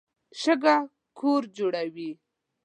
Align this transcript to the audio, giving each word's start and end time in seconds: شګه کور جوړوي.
شګه 0.41 0.75
کور 1.17 1.41
جوړوي. 1.57 2.09